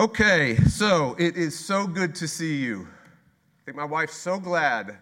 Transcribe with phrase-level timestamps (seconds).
[0.00, 2.88] Okay, so it is so good to see you.
[2.88, 4.96] I think my wife's so glad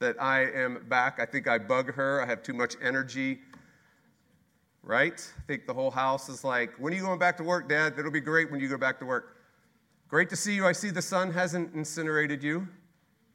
[0.00, 1.18] that I am back.
[1.18, 2.20] I think I bug her.
[2.20, 3.38] I have too much energy.
[4.82, 5.18] Right?
[5.38, 7.94] I think the whole house is like, when are you going back to work, Dad?
[7.98, 9.38] It'll be great when you go back to work.
[10.08, 10.66] Great to see you.
[10.66, 12.68] I see the sun hasn't incinerated you.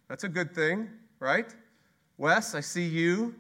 [0.10, 0.90] That's a good thing,
[1.20, 1.52] right?
[2.20, 3.34] Wes, I see you.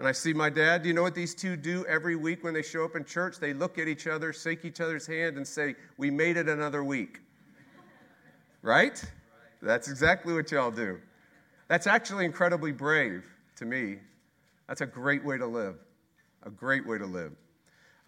[0.00, 0.80] And I see my dad.
[0.80, 3.38] Do you know what these two do every week when they show up in church?
[3.38, 6.82] They look at each other, shake each other's hand, and say, We made it another
[6.82, 7.20] week.
[8.62, 9.04] right?
[9.60, 10.98] That's exactly what y'all do.
[11.68, 13.24] That's actually incredibly brave
[13.56, 13.98] to me.
[14.68, 15.76] That's a great way to live.
[16.44, 17.32] A great way to live.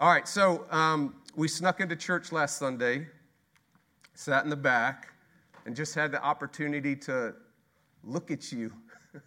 [0.01, 3.07] All right, so um, we snuck into church last Sunday,
[4.15, 5.13] sat in the back,
[5.67, 7.35] and just had the opportunity to
[8.03, 8.73] look at you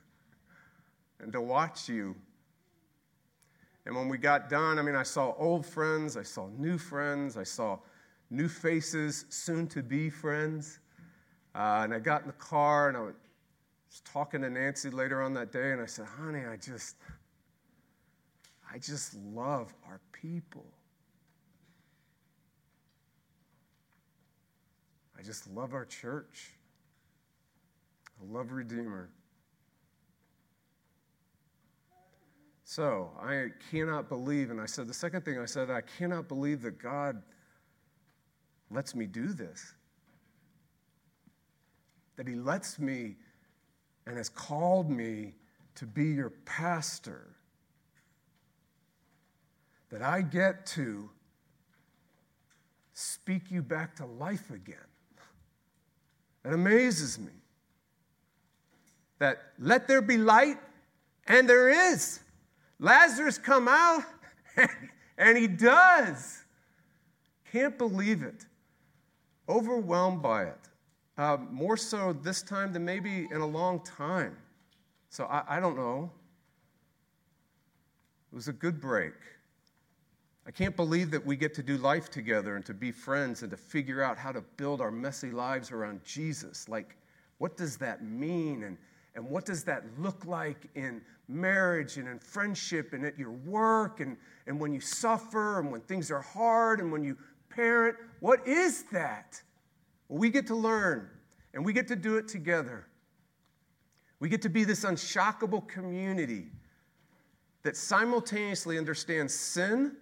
[1.20, 2.16] and to watch you
[3.86, 7.38] and when we got done, I mean, I saw old friends, I saw new friends,
[7.38, 7.78] I saw
[8.32, 10.80] new faces, soon to be friends.
[11.54, 13.14] Uh, and I got in the car and I was
[14.04, 16.96] talking to Nancy later on that day, and I said, honey, I just,
[18.74, 20.66] I just love our people.
[25.18, 26.52] I just love our church.
[28.20, 29.10] I love Redeemer.
[32.76, 36.62] So I cannot believe, and I said, the second thing I said, I cannot believe
[36.64, 37.24] that God
[38.70, 39.74] lets me do this.
[42.18, 43.16] That He lets me
[44.06, 45.36] and has called me
[45.76, 47.38] to be your pastor.
[49.90, 51.10] That I get to
[52.94, 54.76] speak you back to life again.
[56.44, 57.32] That amazes me.
[59.20, 60.58] That let there be light,
[61.26, 62.20] and there is.
[62.80, 64.04] Lazarus, come out.
[65.18, 66.44] and he does.
[67.52, 68.46] Can't believe it.
[69.48, 70.60] Overwhelmed by it.
[71.18, 74.36] Uh, more so this time than maybe in a long time.
[75.10, 76.12] So I, I don't know.
[78.32, 79.14] It was a good break.
[80.48, 83.50] I can't believe that we get to do life together and to be friends and
[83.50, 86.70] to figure out how to build our messy lives around Jesus.
[86.70, 86.98] Like,
[87.38, 88.64] what does that mean?
[88.64, 88.78] And,
[89.16, 94.00] and what does that look like in marriage and in friendship and at your work
[94.00, 97.18] and, and when you suffer and when things are hard and when you
[97.56, 97.96] parent.
[98.20, 99.42] What is that?
[100.08, 101.10] Well, we get to learn
[101.54, 102.88] and we get to do it together.
[104.20, 106.48] We get to be this unshockable community
[107.64, 109.96] that simultaneously understands sin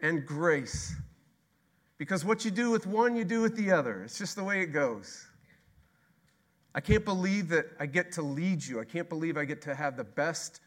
[0.00, 0.94] and grace.
[1.96, 4.02] Because what you do with one, you do with the other.
[4.02, 5.27] It's just the way it goes.
[6.74, 8.80] I can't believe that I get to lead you.
[8.80, 10.60] I can't believe I get to have the best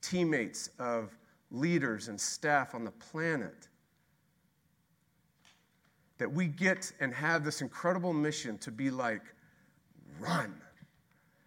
[0.00, 1.16] teammates of
[1.50, 3.68] leaders and staff on the planet.
[6.18, 9.22] That we get and have this incredible mission to be like,
[10.20, 10.54] run.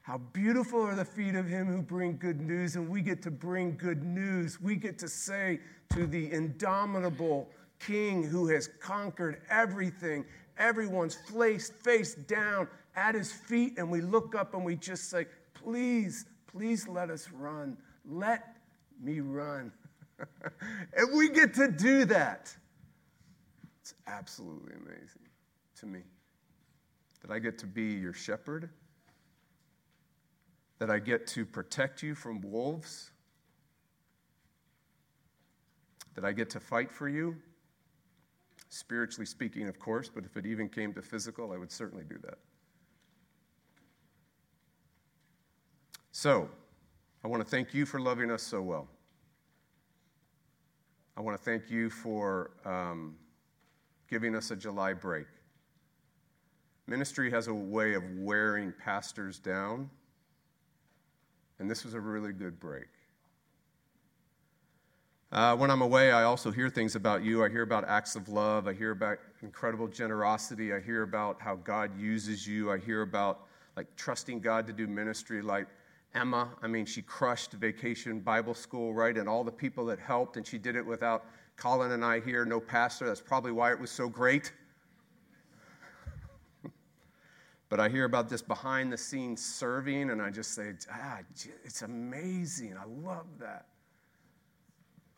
[0.02, 3.32] How beautiful are the feet of him who bring good news, and we get to
[3.32, 4.60] bring good news.
[4.60, 5.60] We get to say
[5.94, 7.50] to the indomitable
[7.80, 10.26] king who has conquered everything,
[10.58, 15.26] everyone's face, face down, at his feet and we look up and we just say,
[15.54, 17.78] Please, please let us run.
[18.06, 18.58] Let
[19.02, 19.72] me run.
[20.98, 22.56] and we get to do that.
[23.82, 25.28] It's absolutely amazing
[25.80, 26.02] to me
[27.22, 28.70] that I get to be your shepherd,
[30.80, 33.12] that I get to protect you from wolves,
[36.16, 37.36] that I get to fight for you.
[38.70, 42.18] Spiritually speaking, of course, but if it even came to physical, I would certainly do
[42.24, 42.38] that.
[46.22, 46.48] So,
[47.24, 48.88] I want to thank you for loving us so well.
[51.18, 53.16] I want to thank you for um,
[54.08, 55.26] giving us a July break.
[56.86, 59.90] Ministry has a way of wearing pastors down,
[61.58, 62.90] and this was a really good break.
[65.32, 67.44] Uh, when I'm away, I also hear things about you.
[67.44, 68.68] I hear about acts of love.
[68.68, 70.72] I hear about incredible generosity.
[70.72, 72.72] I hear about how God uses you.
[72.72, 75.42] I hear about like trusting God to do ministry.
[75.42, 75.66] Like
[76.14, 79.18] Emma, I mean, she crushed vacation Bible school, right?
[79.18, 81.26] And all the people that helped, and she did it without
[81.56, 83.06] Colin and I here, no pastor.
[83.06, 84.52] That's probably why it was so great.
[87.70, 91.20] but I hear about this behind the scenes serving, and I just say, ah,
[91.64, 92.76] it's amazing.
[92.78, 93.68] I love that.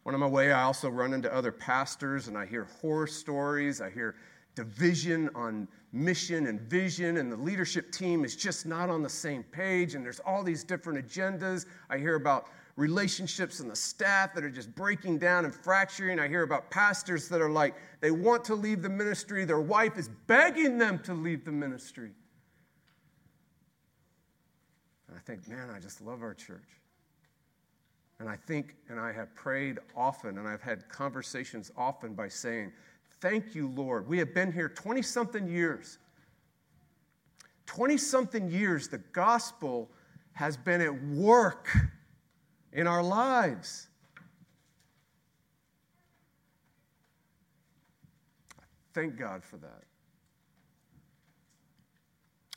[0.04, 3.80] When I'm away, I also run into other pastors and I hear horror stories.
[3.80, 4.16] I hear
[4.56, 9.44] division on mission and vision, and the leadership team is just not on the same
[9.44, 11.66] page, and there's all these different agendas.
[11.90, 16.20] I hear about relationships and the staff that are just breaking down and fracturing.
[16.20, 19.98] I hear about pastors that are like, they want to leave the ministry, their wife
[19.98, 22.12] is begging them to leave the ministry.
[25.08, 26.70] And I think, man, I just love our church.
[28.20, 32.72] And I think, and I have prayed often, and I've had conversations often by saying,
[33.24, 34.06] Thank you, Lord.
[34.06, 35.98] We have been here 20 something years.
[37.68, 39.90] 20 something years, the gospel
[40.34, 41.70] has been at work
[42.74, 43.88] in our lives.
[48.94, 49.84] Thank God for that.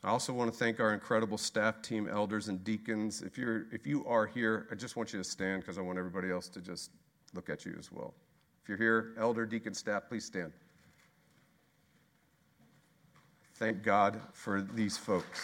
[0.02, 3.22] I also want to thank our incredible staff team, elders, and deacons.
[3.22, 5.96] If, you're, if you are here, I just want you to stand because I want
[5.96, 6.90] everybody else to just
[7.34, 8.14] look at you as well.
[8.66, 10.50] If you're here, elder, deacon, staff, please stand.
[13.54, 15.40] Thank God for these folks.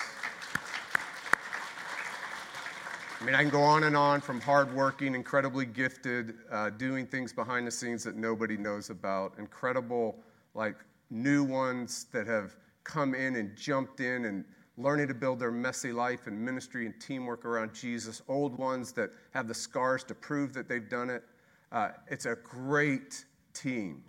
[3.20, 7.32] I mean, I can go on and on from hardworking, incredibly gifted, uh, doing things
[7.32, 10.16] behind the scenes that nobody knows about, incredible,
[10.54, 10.74] like
[11.08, 14.44] new ones that have come in and jumped in and
[14.76, 19.10] learning to build their messy life and ministry and teamwork around Jesus, old ones that
[19.30, 21.22] have the scars to prove that they've done it.
[21.72, 23.24] Uh, it's a great
[23.54, 24.04] team.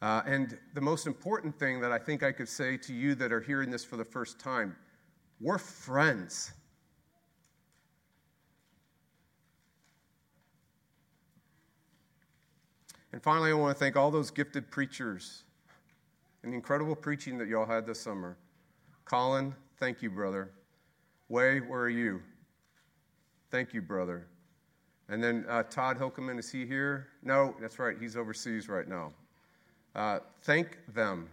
[0.00, 3.32] Uh, and the most important thing that I think I could say to you that
[3.32, 4.76] are hearing this for the first time
[5.40, 6.52] we're friends.
[13.12, 15.42] And finally, I want to thank all those gifted preachers
[16.44, 18.38] and the incredible preaching that y'all had this summer.
[19.04, 20.52] Colin, thank you, brother.
[21.28, 22.22] Way, where are you?
[23.50, 24.28] Thank you, brother.
[25.12, 27.08] And then uh, Todd Hilkeman, is he here?
[27.22, 29.12] No, that's right, he's overseas right now.
[29.94, 31.28] Uh, thank them.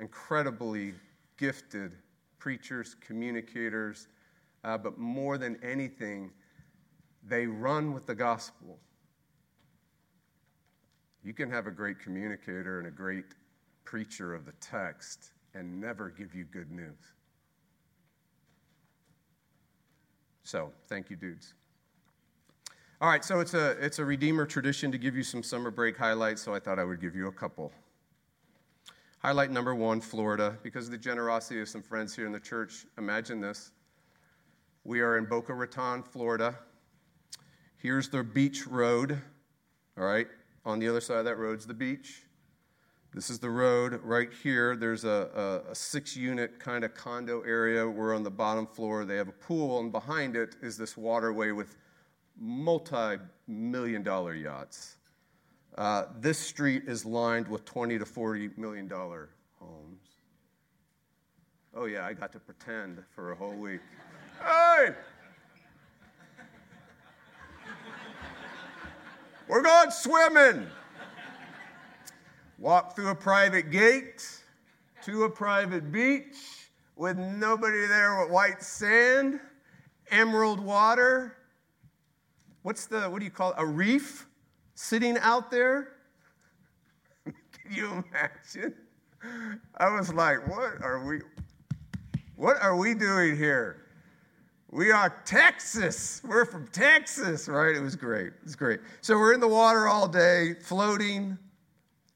[0.00, 0.92] Incredibly
[1.36, 1.92] gifted
[2.40, 4.08] preachers, communicators,
[4.64, 6.32] uh, but more than anything,
[7.22, 8.80] they run with the gospel.
[11.22, 13.26] You can have a great communicator and a great
[13.84, 17.12] preacher of the text and never give you good news.
[20.42, 21.54] So, thank you, dudes.
[23.02, 25.96] All right, so it's a, it's a Redeemer tradition to give you some summer break
[25.96, 27.72] highlights, so I thought I would give you a couple.
[29.18, 30.56] Highlight number one Florida.
[30.62, 33.72] Because of the generosity of some friends here in the church, imagine this.
[34.84, 36.56] We are in Boca Raton, Florida.
[37.76, 39.20] Here's the beach road,
[39.98, 40.28] all right?
[40.64, 42.22] On the other side of that road is the beach.
[43.12, 44.76] This is the road right here.
[44.76, 47.84] There's a, a, a six unit kind of condo area.
[47.84, 49.04] We're on the bottom floor.
[49.04, 51.74] They have a pool, and behind it is this waterway with
[52.38, 54.96] multi million dollar yachts.
[55.76, 60.00] Uh, this street is lined with 20 to 40 million dollar homes.
[61.74, 63.80] Oh, yeah, I got to pretend for a whole week.
[64.42, 64.90] hey!
[69.48, 70.66] We're going swimming.
[72.58, 74.24] Walk through a private gate
[75.04, 76.36] to a private beach
[76.96, 79.40] with nobody there with white sand,
[80.10, 81.36] emerald water.
[82.62, 83.56] What's the, what do you call it?
[83.58, 84.26] A reef
[84.74, 85.88] sitting out there?
[87.24, 87.34] Can
[87.70, 88.74] you imagine?
[89.76, 91.20] I was like, what are we,
[92.36, 93.86] what are we doing here?
[94.70, 96.22] We are Texas.
[96.24, 97.76] We're from Texas, right?
[97.76, 98.28] It was great.
[98.28, 98.80] It was great.
[99.00, 101.36] So we're in the water all day, floating,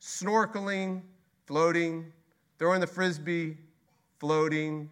[0.01, 1.03] snorkeling,
[1.47, 2.13] floating,
[2.59, 3.59] throwing the frisbee,
[4.19, 4.89] floating,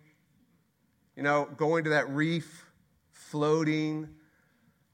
[1.16, 2.66] you know, going to that reef,
[3.12, 4.08] floating,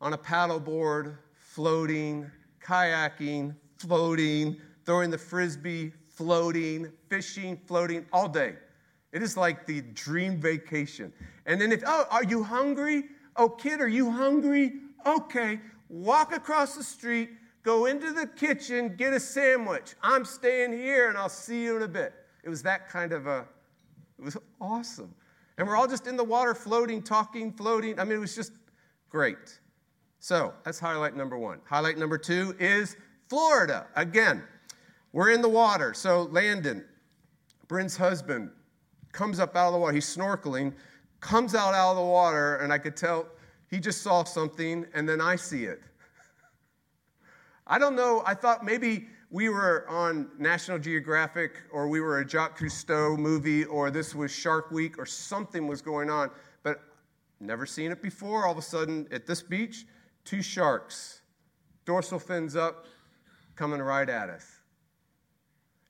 [0.01, 2.31] on a paddleboard, floating,
[2.65, 8.55] kayaking, floating, throwing the frisbee, floating, fishing, floating all day.
[9.13, 11.13] It is like the dream vacation.
[11.47, 13.05] And then if, oh, are you hungry?
[13.37, 14.73] Oh, kid, are you hungry?
[15.07, 17.31] Okay, walk across the street,
[17.63, 19.95] go into the kitchen, get a sandwich.
[20.03, 22.15] I'm staying here and I'll see you in a bit.
[22.45, 23.47] It was that kind of a,
[24.19, 25.15] it was awesome.
[25.59, 27.99] And we're all just in the water floating, talking, floating.
[27.99, 28.53] I mean, it was just
[29.11, 29.60] great.
[30.21, 31.61] So that's highlight number one.
[31.65, 32.97] Highlight number two is
[33.29, 33.87] Florida.
[33.97, 34.43] Again,
[35.13, 35.95] we're in the water.
[35.95, 36.85] So Landon,
[37.69, 38.51] Bryn's husband,
[39.13, 39.95] comes up out of the water.
[39.95, 40.75] He's snorkeling,
[41.21, 43.27] comes out out of the water, and I could tell
[43.71, 45.81] he just saw something, and then I see it.
[47.67, 48.23] I don't know.
[48.27, 53.65] I thought maybe we were on National Geographic or we were a Jacques Cousteau movie
[53.65, 56.33] or this was Shark Week or something was going on,
[56.65, 56.83] but
[57.39, 58.45] never seen it before.
[58.45, 59.87] All of a sudden at this beach,
[60.25, 61.21] two sharks,
[61.85, 62.87] dorsal fins up,
[63.57, 64.47] coming right at us.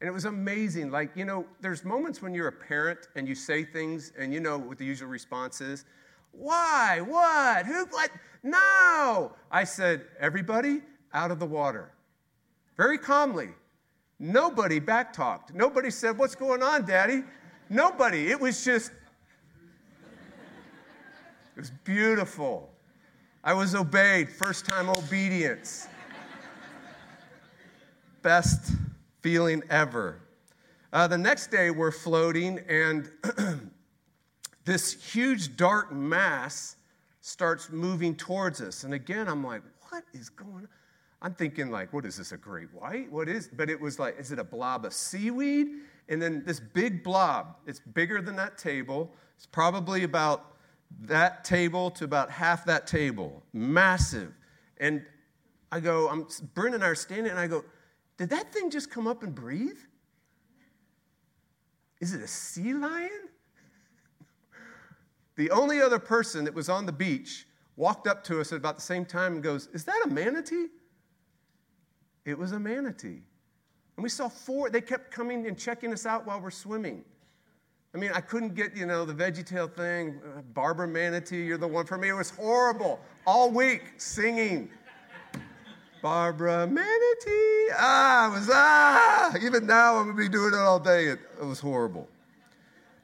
[0.00, 0.90] And it was amazing.
[0.90, 4.40] Like, you know, there's moments when you're a parent and you say things and you
[4.40, 5.84] know what the usual response is.
[6.32, 7.00] Why?
[7.06, 7.66] What?
[7.66, 7.84] Who?
[7.86, 8.10] What?
[8.42, 9.32] No.
[9.50, 10.80] I said, Everybody
[11.12, 11.92] out of the water.
[12.76, 13.50] Very calmly.
[14.18, 15.52] Nobody backtalked.
[15.54, 17.22] Nobody said, What's going on, Daddy?
[17.68, 18.30] Nobody.
[18.30, 18.92] It was just,
[21.56, 22.70] it was beautiful.
[23.42, 24.28] I was obeyed.
[24.28, 25.88] First time obedience.
[28.20, 28.72] Best
[29.22, 30.20] feeling ever.
[30.92, 33.10] Uh, the next day, we're floating, and
[34.66, 36.76] this huge dark mass
[37.22, 38.84] starts moving towards us.
[38.84, 40.68] And again, I'm like, what is going on?
[41.22, 43.10] I'm thinking, like, what is this, a great white?
[43.10, 45.68] What is, but it was like, is it a blob of seaweed?
[46.08, 49.14] And then this big blob, it's bigger than that table.
[49.36, 50.56] It's probably about
[51.02, 54.32] that table to about half that table, massive.
[54.78, 55.04] And
[55.72, 57.64] I go, I'm, Brent and I are standing, and I go,
[58.16, 59.78] did that thing just come up and breathe?
[62.00, 63.28] Is it a sea lion?
[65.36, 68.76] The only other person that was on the beach walked up to us at about
[68.76, 70.66] the same time and goes, Is that a manatee?
[72.26, 73.22] It was a manatee.
[73.96, 77.04] And we saw four, they kept coming and checking us out while we're swimming.
[77.92, 80.20] I mean, I couldn't get, you know, the VeggieTale thing.
[80.24, 82.08] Uh, Barbara Manatee, you're the one for me.
[82.08, 83.00] It was horrible.
[83.26, 84.70] All week singing.
[86.00, 87.68] Barbara Manatee.
[87.76, 89.34] Ah, it was, ah.
[89.42, 91.06] Even now, I'm going to be doing it all day.
[91.06, 92.08] It, it was horrible.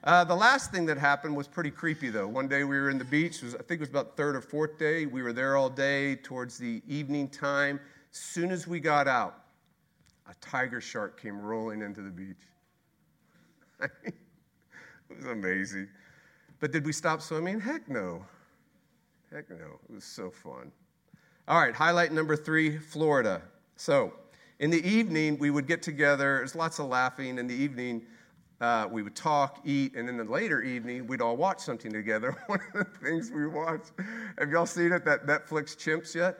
[0.05, 2.28] Uh, the last thing that happened was pretty creepy, though.
[2.28, 3.43] One day we were in the beach.
[3.43, 5.05] Was, I think it was about third or fourth day.
[5.05, 7.81] We were there all day towards the evening time.
[8.12, 9.43] Soon as we got out,
[10.31, 12.37] a tiger shark came rolling into the beach.
[15.11, 15.89] it was amazing.
[16.61, 17.61] But did we stop swimming?
[17.61, 18.25] Heck no.
[19.33, 19.79] Heck no.
[19.89, 20.73] It was so fun.
[21.49, 23.43] All right, highlight number three Florida.
[23.77, 24.15] So,
[24.59, 26.39] in the evening, we would get together.
[26.39, 27.39] There's lots of laughing.
[27.39, 28.03] In the evening,
[28.61, 32.37] uh, we would talk, eat, and in the later evening, we'd all watch something together.
[32.47, 33.93] One of the things we watched,
[34.39, 36.39] have y'all seen it, that Netflix Chimps yet?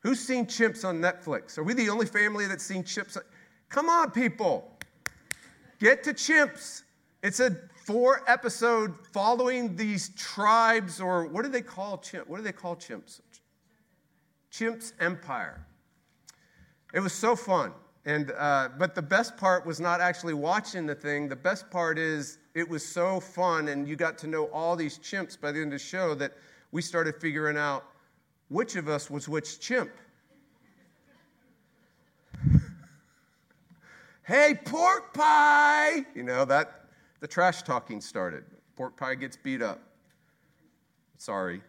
[0.00, 1.56] Who's seen Chimps on Netflix?
[1.56, 3.16] Are we the only family that's seen Chimps?
[3.68, 4.76] Come on, people.
[5.78, 6.82] Get to Chimps.
[7.22, 12.28] It's a four episode following these tribes, or what do they call chimps?
[12.28, 13.20] What do they call chimps?
[14.52, 15.66] Chimps Empire.
[16.94, 17.72] It was so fun.
[18.04, 21.28] And, uh, but the best part was not actually watching the thing.
[21.28, 24.98] The best part is it was so fun, and you got to know all these
[24.98, 26.32] chimps by the end of the show that
[26.70, 27.84] we started figuring out
[28.48, 29.90] which of us was which chimp.
[34.22, 36.06] hey, pork pie!
[36.14, 36.87] You know, that
[37.20, 38.44] the trash talking started.
[38.76, 39.80] Pork pie gets beat up.
[41.16, 41.62] Sorry.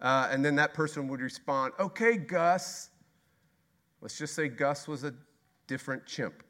[0.00, 2.90] Uh, and then that person would respond, okay, Gus.
[4.00, 5.12] Let's just say Gus was a
[5.66, 6.42] different chimp.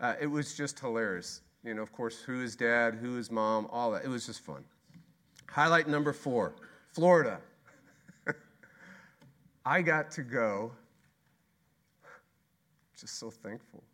[0.00, 1.42] Uh, it was just hilarious.
[1.62, 4.04] You know, of course, who is dad, who is mom, all that.
[4.04, 4.64] It was just fun.
[5.46, 6.54] Highlight number four
[6.92, 7.38] Florida.
[9.64, 10.72] I got to go.
[12.98, 13.84] Just so thankful.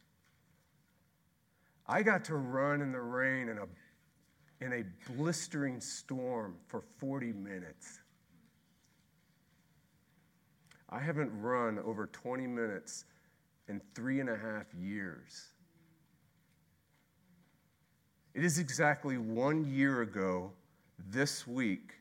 [1.89, 7.33] I got to run in the rain in a, in a blistering storm for 40
[7.33, 8.01] minutes.
[10.91, 13.05] I haven't run over 20 minutes
[13.69, 15.53] in three and a half years.
[18.35, 20.53] It is exactly one year ago
[21.11, 21.95] this week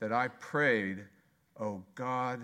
[0.00, 1.04] that I prayed,
[1.58, 2.40] Oh God,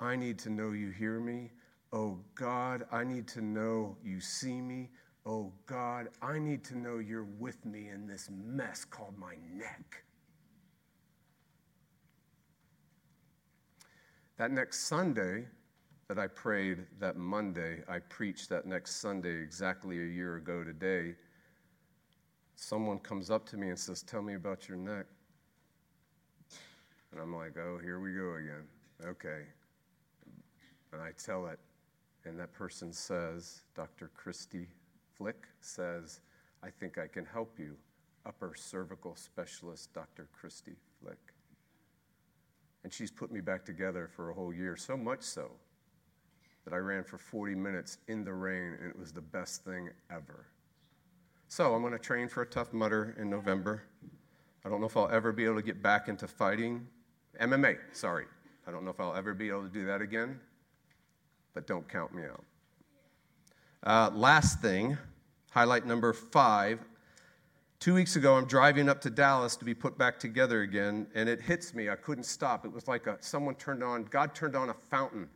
[0.00, 1.50] I need to know you hear me.
[1.92, 4.90] Oh God, I need to know you see me.
[5.30, 10.02] Oh God, I need to know you're with me in this mess called my neck.
[14.38, 15.44] That next Sunday
[16.08, 21.14] that I prayed that Monday, I preached that next Sunday exactly a year ago today.
[22.56, 25.04] Someone comes up to me and says, Tell me about your neck.
[27.12, 28.64] And I'm like, Oh, here we go again.
[29.04, 29.42] Okay.
[30.94, 31.58] And I tell it,
[32.24, 34.10] and that person says, Dr.
[34.14, 34.68] Christy
[35.18, 36.20] Flick says,
[36.62, 37.76] I think I can help you.
[38.24, 40.28] Upper cervical specialist, Dr.
[40.32, 41.18] Christy Flick.
[42.84, 45.50] And she's put me back together for a whole year, so much so
[46.64, 49.88] that I ran for 40 minutes in the rain, and it was the best thing
[50.10, 50.46] ever.
[51.48, 53.84] So I'm going to train for a Tough Mudder in November.
[54.64, 56.86] I don't know if I'll ever be able to get back into fighting.
[57.40, 58.26] MMA, sorry.
[58.66, 60.38] I don't know if I'll ever be able to do that again,
[61.54, 62.44] but don't count me out.
[63.82, 64.98] Uh, last thing,
[65.50, 66.80] highlight number five
[67.80, 71.28] Two weeks ago, I'm driving up to Dallas to be put back together again, and
[71.28, 71.88] it hits me.
[71.88, 72.64] I couldn't stop.
[72.64, 75.28] It was like a, someone turned on, God turned on a fountain,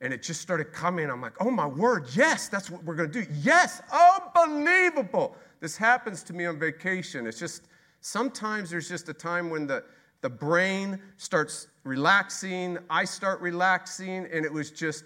[0.00, 1.10] and it just started coming.
[1.10, 3.28] I'm like, oh my word, yes, that's what we're going to do.
[3.42, 5.36] Yes, unbelievable.
[5.58, 7.26] This happens to me on vacation.
[7.26, 7.66] It's just
[8.04, 9.82] Sometimes there's just a time when the,
[10.20, 15.04] the brain starts relaxing, I start relaxing, and it was just,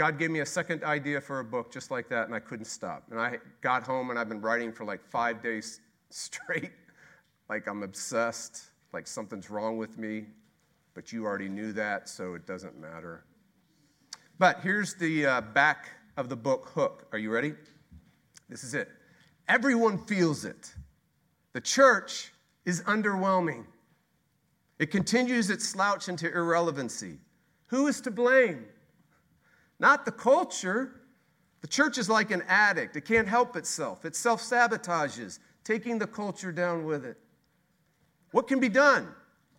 [0.00, 2.64] God gave me a second idea for a book just like that, and I couldn't
[2.64, 3.02] stop.
[3.10, 6.70] And I got home and I've been writing for like five days straight,
[7.50, 10.24] like I'm obsessed, like something's wrong with me,
[10.94, 13.26] but you already knew that, so it doesn't matter.
[14.38, 17.06] But here's the uh, back of the book hook.
[17.12, 17.52] Are you ready?
[18.48, 18.88] This is it.
[19.48, 20.74] Everyone feels it.
[21.52, 22.32] The church
[22.64, 23.66] is underwhelming.
[24.78, 27.18] It continues its slouch into irrelevancy.
[27.66, 28.64] Who is to blame?
[29.80, 31.00] Not the culture.
[31.62, 34.04] The church is like an addict, it can't help itself.
[34.04, 37.18] It self sabotages, taking the culture down with it.
[38.30, 39.08] What can be done?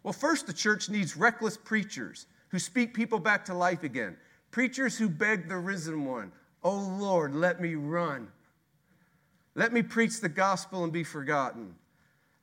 [0.03, 4.17] Well, first, the church needs reckless preachers who speak people back to life again,
[4.49, 6.31] preachers who beg the risen one,
[6.63, 8.27] Oh Lord, let me run.
[9.55, 11.75] Let me preach the gospel and be forgotten.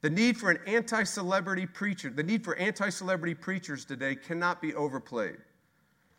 [0.01, 4.61] The need for an anti celebrity preacher, the need for anti celebrity preachers today cannot
[4.61, 5.39] be overplayed.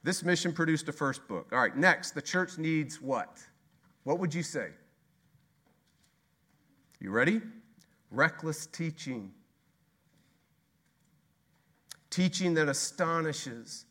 [0.03, 1.49] This mission produced a first book.
[1.51, 3.39] All right, next, the church needs what?
[4.03, 4.69] What would you say?
[6.99, 7.41] You ready?
[8.11, 9.31] Reckless teaching.
[12.09, 13.85] Teaching that astonishes.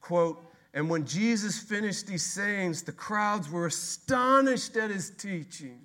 [0.00, 5.80] Quote, and when Jesus finished these sayings, the crowds were astonished at his teaching.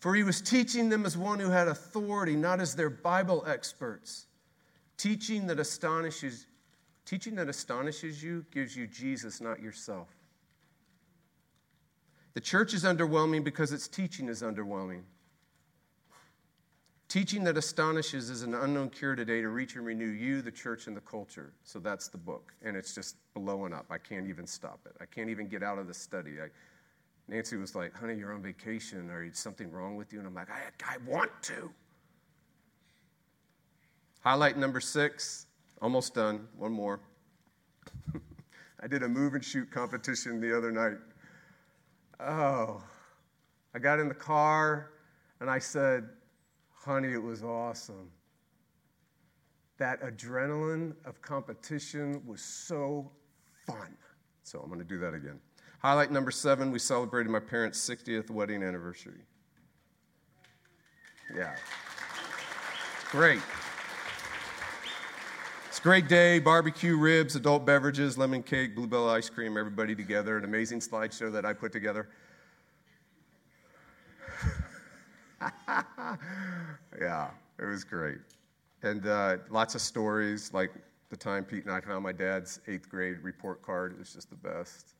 [0.00, 4.26] For he was teaching them as one who had authority, not as their Bible experts.
[4.96, 6.46] Teaching that astonishes
[7.04, 10.08] teaching that astonishes you gives you Jesus, not yourself.
[12.34, 15.02] The church is underwhelming because its teaching is underwhelming.
[17.08, 20.86] Teaching that astonishes is an unknown cure today to reach and renew you, the church,
[20.86, 21.52] and the culture.
[21.62, 22.54] So that's the book.
[22.62, 23.84] And it's just blowing up.
[23.90, 24.96] I can't even stop it.
[24.98, 26.40] I can't even get out of the study.
[26.42, 26.48] I,
[27.28, 29.10] Nancy was like, honey, you're on vacation.
[29.10, 30.20] Are you something wrong with you?
[30.20, 31.70] And I'm like, I, I want to.
[34.20, 35.46] Highlight number six,
[35.82, 36.46] almost done.
[36.56, 37.00] One more.
[38.82, 40.98] I did a move and shoot competition the other night.
[42.20, 42.82] Oh,
[43.74, 44.92] I got in the car
[45.40, 46.08] and I said,
[46.70, 48.10] honey, it was awesome.
[49.78, 53.10] That adrenaline of competition was so
[53.66, 53.96] fun.
[54.44, 55.40] So I'm going to do that again.
[55.80, 59.22] Highlight number seven, we celebrated my parents' 60th wedding anniversary.
[61.34, 61.56] Yeah.
[63.10, 63.40] Great.
[65.82, 70.38] Great day barbecue, ribs, adult beverages, lemon cake, Blue Bell ice cream, everybody together.
[70.38, 72.08] An amazing slideshow that I put together.
[77.00, 78.20] yeah, it was great.
[78.84, 80.70] And uh, lots of stories, like
[81.10, 83.90] the time Pete and I found my dad's eighth grade report card.
[83.90, 84.94] It was just the best.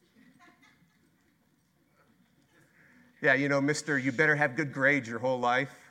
[3.21, 5.82] Yeah, you know, Mister, you better have good grades your whole life,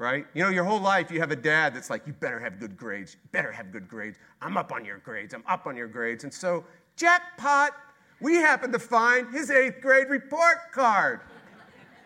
[0.00, 0.24] right?
[0.32, 2.74] You know, your whole life you have a dad that's like, you better have good
[2.74, 4.16] grades, you better have good grades.
[4.40, 6.24] I'm up on your grades, I'm up on your grades.
[6.24, 6.64] And so,
[6.96, 7.72] jackpot,
[8.18, 11.20] we happen to find his eighth grade report card.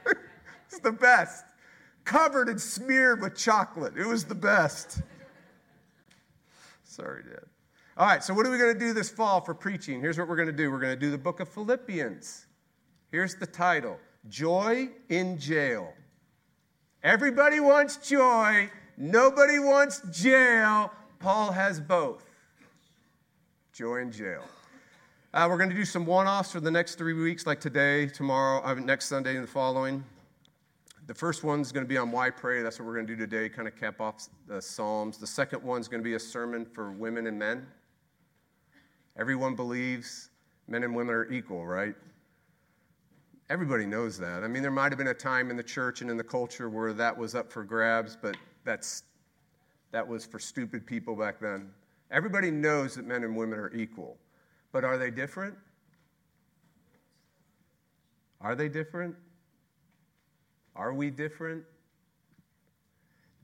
[0.66, 1.44] it's the best.
[2.04, 3.96] Covered and smeared with chocolate.
[3.96, 5.00] It was the best.
[6.83, 7.44] Sorry, Dad.
[7.96, 10.00] All right, so what are we going to do this fall for preaching?
[10.00, 12.46] Here's what we're going to do we're going to do the book of Philippians.
[13.12, 15.92] Here's the title Joy in jail.
[17.05, 20.90] Everybody wants joy, nobody wants jail.
[21.19, 22.25] Paul has both
[23.75, 24.43] joy and jail.
[25.35, 28.07] Uh, we're going to do some one offs for the next three weeks, like today,
[28.07, 30.03] tomorrow, uh, next Sunday, and the following.
[31.07, 32.62] The first one's going to be on why pray.
[32.62, 35.19] That's what we're going to do today, kind of cap off the Psalms.
[35.19, 37.67] The second one's going to be a sermon for women and men.
[39.19, 40.31] Everyone believes
[40.69, 41.95] men and women are equal, right?
[43.50, 44.42] Everybody knows that.
[44.42, 46.70] I mean, there might have been a time in the church and in the culture
[46.70, 49.02] where that was up for grabs, but that's,
[49.92, 51.70] that was for stupid people back then.
[52.11, 54.16] Everybody knows that men and women are equal.
[54.72, 55.54] But are they different?
[58.40, 59.14] Are they different?
[60.74, 61.64] Are we different?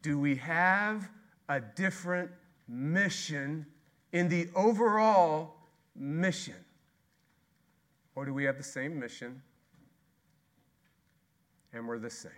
[0.01, 1.11] Do we have
[1.51, 2.31] a different
[2.67, 3.67] mission
[4.13, 5.57] in the overall
[5.95, 6.55] mission?
[8.15, 9.43] Or do we have the same mission
[11.73, 12.33] and we're the same.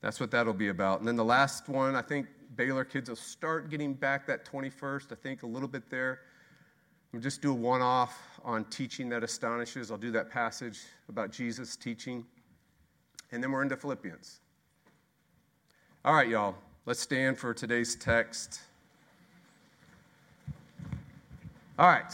[0.00, 1.00] That's what that'll be about.
[1.00, 5.12] And then the last one, I think Baylor kids will start getting back that 21st,
[5.12, 6.20] I think a little bit there.
[7.14, 9.90] I'll just do a one off on teaching that astonishes.
[9.90, 12.24] I'll do that passage about Jesus teaching.
[13.32, 14.40] And then we're into Philippians.
[16.04, 16.54] All right, y'all,
[16.84, 18.60] let's stand for today's text.
[21.78, 22.12] All right.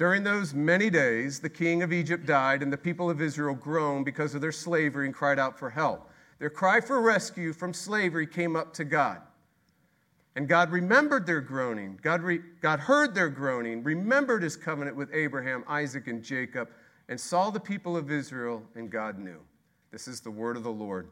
[0.00, 4.06] During those many days, the king of Egypt died, and the people of Israel groaned
[4.06, 6.10] because of their slavery and cried out for help.
[6.38, 9.20] Their cry for rescue from slavery came up to God.
[10.36, 12.00] And God remembered their groaning.
[12.00, 16.70] God, re- God heard their groaning, remembered his covenant with Abraham, Isaac, and Jacob,
[17.10, 19.40] and saw the people of Israel, and God knew.
[19.92, 21.08] This is the word of the Lord.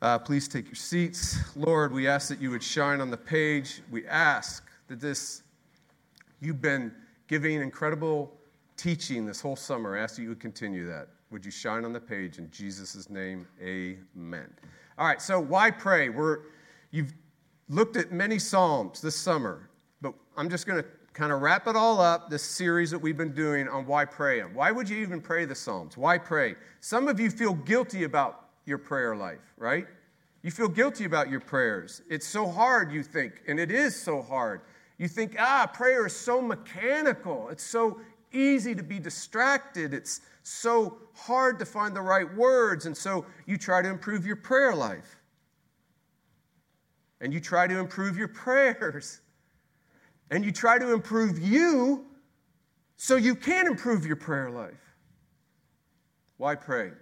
[0.00, 1.36] Uh, please take your seats.
[1.54, 3.82] Lord, we ask that you would shine on the page.
[3.90, 5.42] We ask that this,
[6.44, 6.92] you've been
[7.26, 8.32] giving incredible
[8.76, 9.96] teaching this whole summer.
[9.96, 11.08] I ask that you would continue that.
[11.30, 13.46] Would you shine on the page in Jesus' name?
[13.60, 14.52] Amen.
[14.98, 16.08] All right, so why pray?
[16.08, 16.40] We're,
[16.90, 17.12] you've
[17.68, 21.76] looked at many Psalms this summer, but I'm just going to kind of wrap it
[21.76, 24.40] all up this series that we've been doing on why pray.
[24.40, 25.96] And Why would you even pray the Psalms?
[25.96, 26.56] Why pray?
[26.80, 29.86] Some of you feel guilty about your prayer life, right?
[30.42, 32.02] You feel guilty about your prayers.
[32.10, 34.60] It's so hard, you think, and it is so hard.
[34.98, 37.48] You think, ah, prayer is so mechanical.
[37.48, 38.00] It's so
[38.32, 39.92] easy to be distracted.
[39.92, 42.86] It's so hard to find the right words.
[42.86, 45.16] And so you try to improve your prayer life.
[47.20, 49.20] And you try to improve your prayers.
[50.30, 52.06] And you try to improve you
[52.96, 54.80] so you can improve your prayer life.
[56.36, 56.92] Why pray?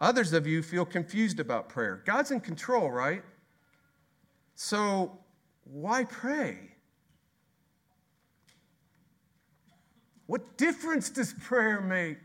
[0.00, 2.02] Others of you feel confused about prayer.
[2.04, 3.22] God's in control, right?
[4.54, 5.18] So
[5.64, 6.58] why pray?
[10.26, 12.18] What difference does prayer make?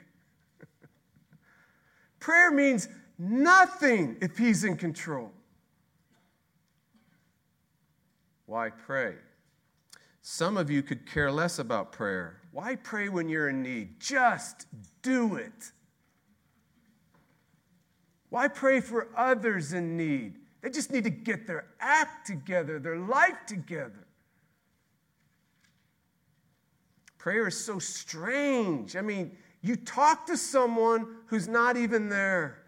[2.20, 5.32] prayer means nothing if He's in control.
[8.46, 9.16] Why pray?
[10.22, 12.42] Some of you could care less about prayer.
[12.52, 14.00] Why pray when you're in need?
[14.00, 14.66] Just
[15.02, 15.72] do it.
[18.30, 20.36] Why pray for others in need?
[20.62, 24.06] They just need to get their act together, their life together.
[27.18, 28.96] Prayer is so strange.
[28.96, 32.64] I mean, you talk to someone who's not even there.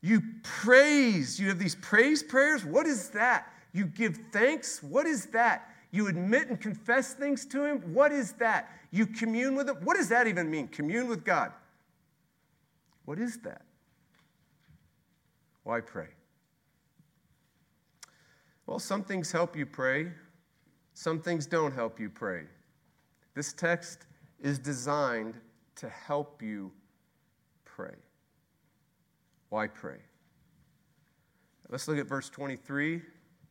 [0.00, 1.40] You praise.
[1.40, 2.64] You have these praise prayers.
[2.64, 3.52] What is that?
[3.72, 4.82] You give thanks.
[4.82, 5.70] What is that?
[5.92, 7.78] You admit and confess things to Him.
[7.94, 8.68] What is that?
[8.90, 9.76] You commune with Him.
[9.82, 10.68] What does that even mean?
[10.68, 11.52] Commune with God.
[13.04, 13.62] What is that?
[15.64, 16.08] Why pray?
[18.66, 20.12] Well, some things help you pray,
[20.94, 22.44] some things don't help you pray.
[23.34, 24.06] This text
[24.40, 25.34] is designed
[25.76, 26.70] to help you
[27.64, 27.96] pray.
[29.48, 29.98] Why pray?
[31.68, 33.02] Let's look at verse 23,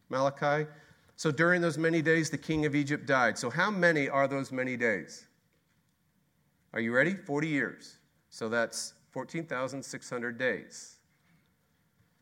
[0.10, 0.70] Malachi.
[1.16, 3.38] So during those many days, the king of Egypt died.
[3.38, 5.26] So, how many are those many days?
[6.74, 7.14] Are you ready?
[7.14, 7.98] 40 years.
[8.30, 10.96] So that's 14,600 days.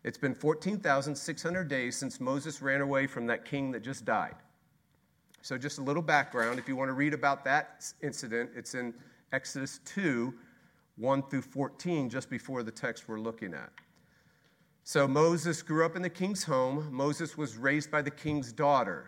[0.03, 4.35] It's been 14,600 days since Moses ran away from that king that just died.
[5.43, 6.59] So, just a little background.
[6.59, 8.93] If you want to read about that incident, it's in
[9.31, 10.33] Exodus 2
[10.97, 13.71] 1 through 14, just before the text we're looking at.
[14.83, 16.89] So, Moses grew up in the king's home.
[16.91, 19.07] Moses was raised by the king's daughter.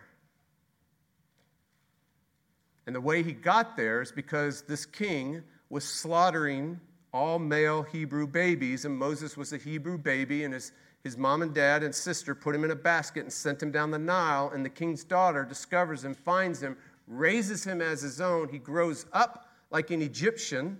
[2.85, 6.79] And the way he got there is because this king was slaughtering
[7.13, 10.71] all male Hebrew babies, and Moses was a Hebrew baby, and his,
[11.03, 13.91] his mom and dad and sister put him in a basket and sent him down
[13.91, 16.75] the Nile, and the king's daughter discovers him, finds him,
[17.07, 18.49] raises him as his own.
[18.49, 20.79] He grows up like an Egyptian,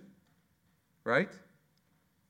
[1.04, 1.30] right?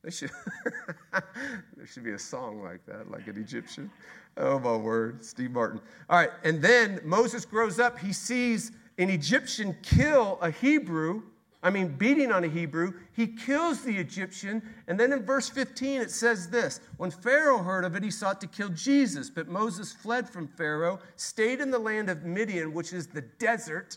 [0.03, 0.31] They should,
[1.13, 3.91] there should be a song like that, like an Egyptian.
[4.37, 5.81] Oh, my word, Steve Martin.
[6.11, 7.99] All right, and then Moses grows up.
[7.99, 11.23] He sees an Egyptian kill a Hebrew
[11.65, 14.63] I mean, beating on a Hebrew, he kills the Egyptian.
[14.87, 18.39] And then in verse 15, it says this When Pharaoh heard of it, he sought
[18.43, 19.31] to kill Jesus.
[19.31, 23.97] But Moses fled from Pharaoh, stayed in the land of Midian, which is the desert,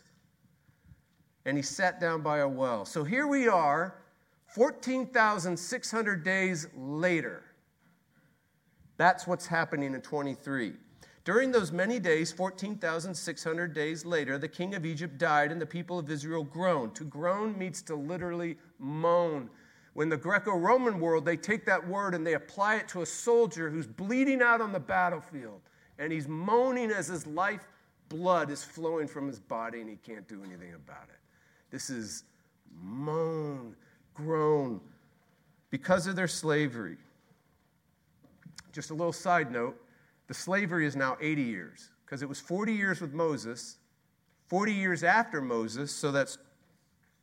[1.46, 2.86] and he sat down by a well.
[2.86, 3.96] So here we are,
[4.48, 7.44] 14,600 days later.
[8.96, 10.74] That's what's happening in 23.
[11.28, 16.00] During those many days, 14,600 days later, the king of Egypt died and the people
[16.00, 16.96] of Israel groaned.
[16.96, 19.50] To groan means to literally moan.
[19.92, 23.06] When the Greco Roman world, they take that word and they apply it to a
[23.06, 25.60] soldier who's bleeding out on the battlefield
[26.00, 27.68] and he's moaning as his life
[28.08, 31.20] blood is flowing from his body and he can't do anything about it.
[31.72, 32.24] This is
[32.74, 33.76] moan,
[34.14, 34.80] groan
[35.72, 36.96] because of their slavery.
[38.72, 39.78] Just a little side note
[40.28, 43.78] the slavery is now 80 years because it was 40 years with Moses,
[44.48, 46.38] 40 years after Moses, so that's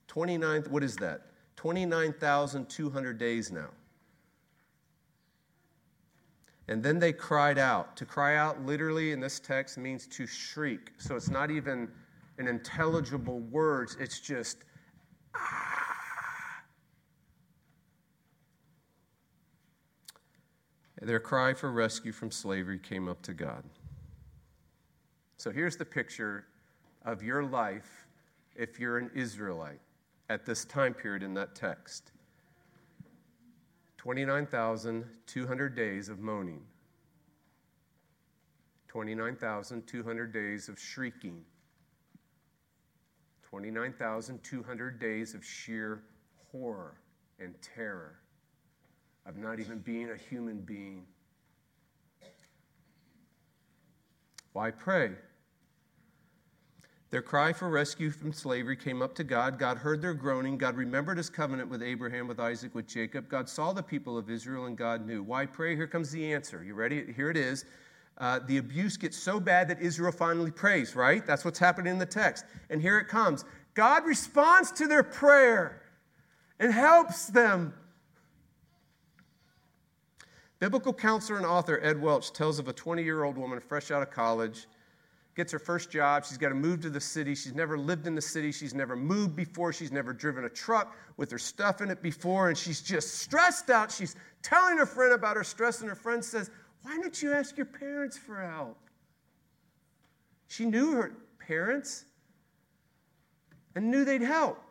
[0.09, 1.23] 29, what is that?
[1.57, 3.71] 29,200 days now.
[6.69, 7.97] And then they cried out.
[7.97, 10.93] To cry out, literally in this text, means to shriek.
[10.99, 11.89] So it's not even
[12.39, 14.65] an intelligible words, it's just,
[15.35, 15.74] ah.
[21.07, 23.65] Their cry for rescue from slavery came up to God.
[25.37, 26.47] So here's the picture
[27.05, 28.07] of your life
[28.57, 29.81] if you're an Israelite
[30.31, 32.13] at this time period in that text.
[33.99, 36.63] 29,200 days of moaning,
[38.89, 41.43] 29,200 days of shrieking,
[43.43, 46.03] 29,200 days of sheer
[46.51, 46.97] horror
[47.39, 48.21] and terror
[49.27, 51.05] of not even being a human being.
[54.53, 55.13] Why pray?
[57.11, 59.59] Their cry for rescue from slavery came up to God.
[59.59, 60.59] God heard their groaning.
[60.59, 63.29] God remembered his covenant with Abraham, with Isaac, with Jacob.
[63.29, 65.23] God saw the people of Israel, and God knew.
[65.23, 65.77] Why pray?
[65.77, 66.65] Here comes the answer.
[66.65, 67.13] You ready?
[67.13, 67.67] Here it is.
[68.19, 71.25] Uh, the abuse gets so bad that Israel finally prays, right?
[71.27, 72.45] That's what's happening in the text.
[72.71, 75.83] And here it comes God responds to their prayer
[76.59, 77.75] and helps them.
[80.61, 84.03] Biblical counselor and author Ed Welch tells of a 20 year old woman fresh out
[84.03, 84.67] of college
[85.35, 86.25] gets her first job.
[86.25, 87.35] She's got to move to the city.
[87.35, 88.53] She's never lived in the city.
[88.53, 89.73] She's never moved before.
[89.73, 92.49] She's never driven a truck with her stuff in it before.
[92.49, 93.91] And she's just stressed out.
[93.91, 96.51] She's telling her friend about her stress, and her friend says,
[96.83, 98.79] Why don't you ask your parents for help?
[100.47, 102.05] She knew her parents
[103.75, 104.63] and knew they'd help.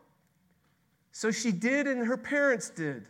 [1.11, 3.07] So she did, and her parents did.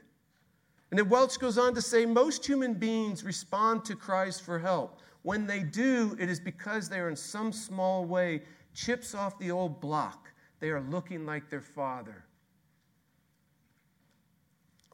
[0.94, 5.00] And then Welch goes on to say most human beings respond to cries for help.
[5.24, 8.44] When they do, it is because they are in some small way
[8.76, 10.32] chips off the old block.
[10.60, 12.24] They are looking like their father.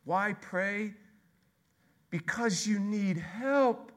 [0.06, 0.94] Why pray?
[2.12, 3.92] Because you need help.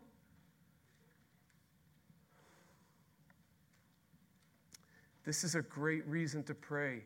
[5.24, 7.04] This is a great reason to pray.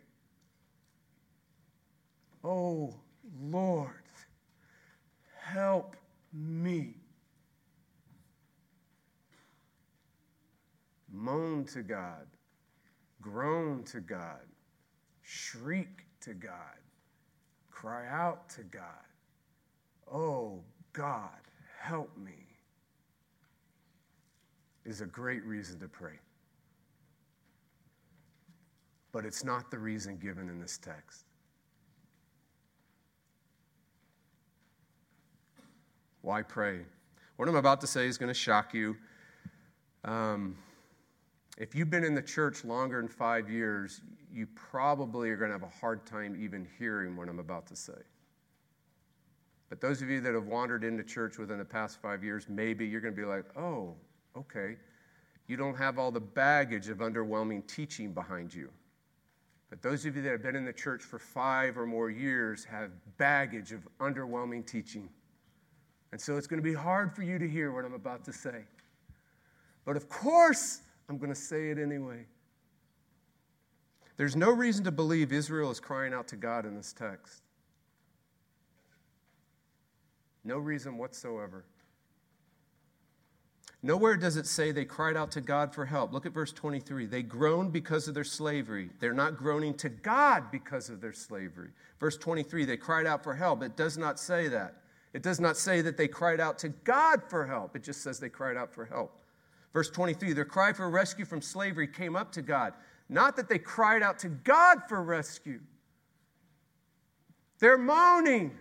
[2.42, 2.94] Oh,
[3.42, 3.90] Lord,
[5.52, 5.96] help
[6.32, 6.94] me.
[11.16, 12.26] moan to God,
[13.20, 14.46] groan to God,
[15.22, 16.78] shriek to God,
[17.70, 18.82] cry out to God.
[20.12, 20.60] Oh,
[20.92, 21.30] God,
[21.80, 22.46] help me,
[24.84, 26.18] is a great reason to pray.
[29.12, 31.25] But it's not the reason given in this text.
[36.26, 36.80] Why pray?
[37.36, 38.96] What I'm about to say is going to shock you.
[40.04, 40.56] Um,
[41.56, 44.00] if you've been in the church longer than five years,
[44.32, 47.76] you probably are going to have a hard time even hearing what I'm about to
[47.76, 47.92] say.
[49.68, 52.84] But those of you that have wandered into church within the past five years, maybe
[52.84, 53.94] you're going to be like, oh,
[54.36, 54.78] okay.
[55.46, 58.72] You don't have all the baggage of underwhelming teaching behind you.
[59.70, 62.64] But those of you that have been in the church for five or more years
[62.64, 65.08] have baggage of underwhelming teaching.
[66.12, 68.32] And so it's going to be hard for you to hear what I'm about to
[68.32, 68.64] say.
[69.84, 72.26] But of course, I'm going to say it anyway.
[74.16, 77.42] There's no reason to believe Israel is crying out to God in this text.
[80.42, 81.64] No reason whatsoever.
[83.82, 86.12] Nowhere does it say they cried out to God for help.
[86.12, 87.06] Look at verse 23.
[87.06, 88.90] They groaned because of their slavery.
[89.00, 91.70] They're not groaning to God because of their slavery.
[92.00, 93.62] Verse 23, they cried out for help.
[93.62, 94.82] It does not say that.
[95.16, 97.74] It does not say that they cried out to God for help.
[97.74, 99.18] It just says they cried out for help.
[99.72, 102.74] Verse 23 their cry for rescue from slavery came up to God.
[103.08, 105.60] Not that they cried out to God for rescue.
[107.60, 108.58] They're moaning,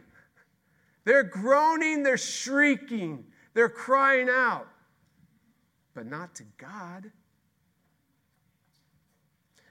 [1.03, 4.69] they're groaning, they're shrieking, they're crying out,
[5.93, 7.11] but not to God.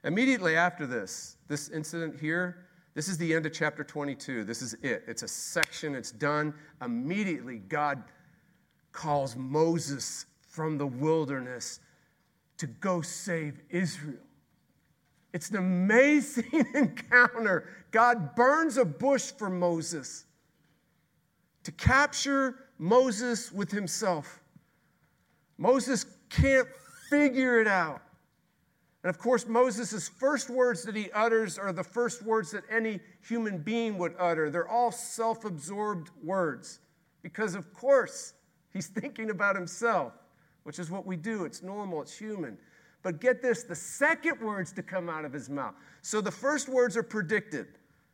[0.04, 2.63] Immediately after this, this incident here,
[2.94, 4.44] this is the end of chapter 22.
[4.44, 5.02] This is it.
[5.06, 6.54] It's a section, it's done.
[6.82, 8.04] Immediately, God
[8.92, 11.80] calls Moses from the wilderness
[12.58, 14.22] to go save Israel.
[15.32, 17.68] It's an amazing encounter.
[17.90, 20.26] God burns a bush for Moses
[21.64, 24.40] to capture Moses with himself.
[25.58, 26.68] Moses can't
[27.10, 28.02] figure it out.
[29.04, 32.98] And of course, Moses' first words that he utters are the first words that any
[33.20, 34.50] human being would utter.
[34.50, 36.80] They're all self absorbed words
[37.22, 38.32] because, of course,
[38.72, 40.14] he's thinking about himself
[40.64, 41.44] which is what we do.
[41.44, 42.58] It's normal, it's human.
[43.02, 45.74] But get this the second words to come out of his mouth.
[46.02, 47.66] So the first words are predicted,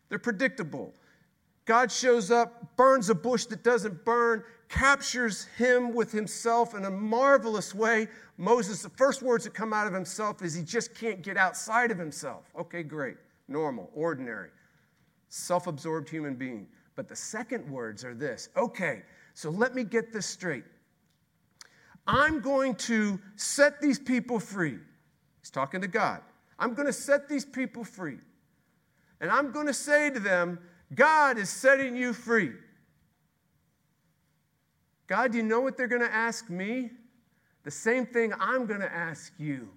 [0.08, 0.92] they're predictable.
[1.64, 6.90] God shows up, burns a bush that doesn't burn, captures him with himself in a
[6.90, 8.06] marvelous way.
[8.38, 11.90] Moses, the first words that come out of himself is he just can't get outside
[11.90, 12.44] of himself.
[12.58, 13.16] Okay, great.
[13.48, 14.50] Normal, ordinary,
[15.28, 16.68] self absorbed human being.
[16.94, 19.02] But the second words are this okay,
[19.34, 20.64] So let me get this straight.
[22.06, 24.78] I'm going to set these people free.
[25.40, 26.20] He's talking to God.
[26.58, 28.18] I'm going to set these people free.
[29.20, 30.58] And I'm going to say to them,
[30.94, 32.52] God is setting you free.
[35.10, 36.92] God, you know what they're going to ask me?
[37.64, 39.68] The same thing I'm going to ask you.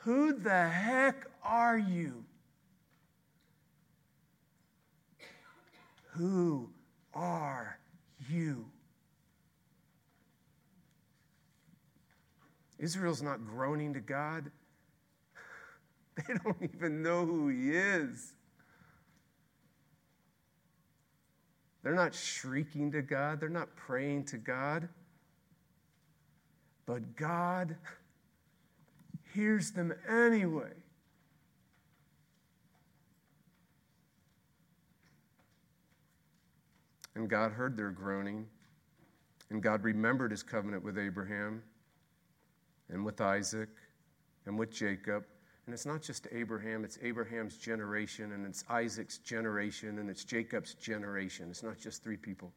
[0.00, 2.22] Who the heck are you?
[6.10, 6.68] Who
[7.14, 7.78] are
[8.28, 8.66] you?
[12.78, 14.50] Israel's not groaning to God.
[16.14, 18.34] They don't even know who He is.
[21.82, 24.88] They're not shrieking to God, they're not praying to God.
[26.86, 27.76] But God
[29.34, 30.72] hears them anyway.
[37.14, 38.46] And God heard their groaning,
[39.50, 41.62] and God remembered his covenant with Abraham
[42.88, 43.68] and with Isaac
[44.46, 45.24] and with Jacob.
[45.66, 50.74] And it's not just Abraham, it's Abraham's generation, and it's Isaac's generation, and it's Jacob's
[50.74, 51.48] generation.
[51.50, 52.52] It's not just three people.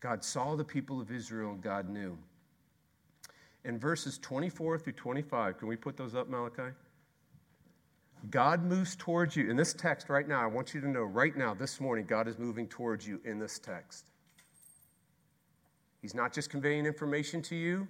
[0.00, 2.18] God saw the people of Israel, and God knew.
[3.64, 6.74] In verses 24 through 25, can we put those up, Malachi?
[8.30, 9.48] God moves towards you.
[9.48, 12.26] In this text right now, I want you to know right now, this morning, God
[12.26, 14.06] is moving towards you in this text.
[16.02, 17.86] He's not just conveying information to you,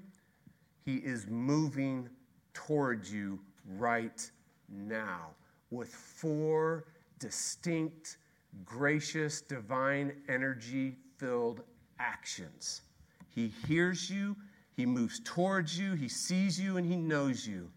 [0.84, 2.08] He is moving
[2.52, 3.40] towards you
[3.78, 4.30] right
[4.68, 5.30] now
[5.70, 6.84] with four
[7.18, 8.18] distinct,
[8.64, 11.62] gracious, divine, energy filled
[11.98, 12.82] actions.
[13.28, 14.36] He hears you,
[14.76, 17.70] He moves towards you, He sees you, and He knows you.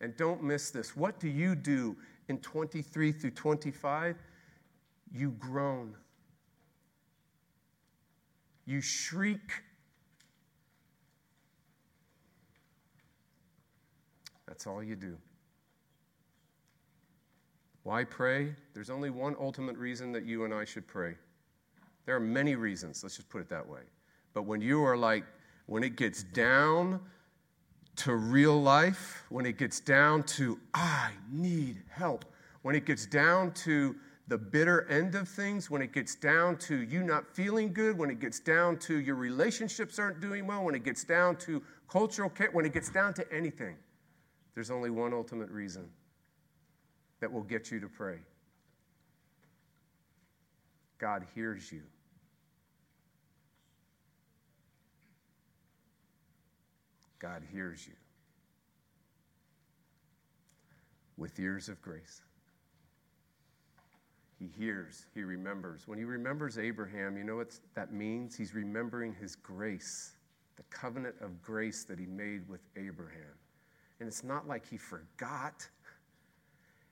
[0.00, 0.96] And don't miss this.
[0.96, 1.96] What do you do
[2.28, 4.16] in 23 through 25?
[5.12, 5.94] You groan.
[8.66, 9.62] You shriek
[14.54, 15.16] That's all you do.
[17.82, 18.54] Why pray?
[18.72, 21.16] There's only one ultimate reason that you and I should pray.
[22.06, 23.80] There are many reasons, let's just put it that way.
[24.32, 25.24] But when you are like,
[25.66, 27.00] when it gets down
[27.96, 32.24] to real life, when it gets down to, I need help,
[32.62, 33.96] when it gets down to
[34.28, 38.08] the bitter end of things, when it gets down to you not feeling good, when
[38.08, 42.30] it gets down to your relationships aren't doing well, when it gets down to cultural
[42.30, 43.74] care, when it gets down to anything,
[44.54, 45.88] there's only one ultimate reason
[47.20, 48.18] that will get you to pray
[50.98, 51.82] God hears you.
[57.18, 57.94] God hears you
[61.16, 62.22] with ears of grace.
[64.38, 65.86] He hears, he remembers.
[65.86, 68.36] When he remembers Abraham, you know what that means?
[68.36, 70.14] He's remembering his grace,
[70.56, 73.36] the covenant of grace that he made with Abraham.
[74.04, 75.66] And it's not like he forgot,